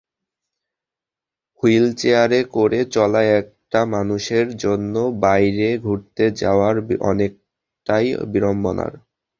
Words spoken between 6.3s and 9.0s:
যাওয়া অনেকটাই বিড়ম্বনার।